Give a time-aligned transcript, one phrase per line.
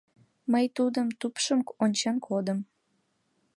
[0.51, 2.59] Мый тудын тупшым ончен кодым.